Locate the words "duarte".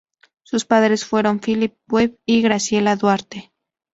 2.95-3.51